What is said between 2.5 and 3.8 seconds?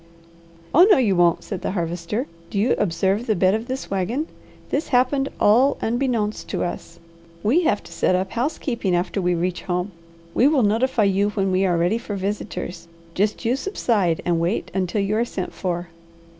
you observe the bed of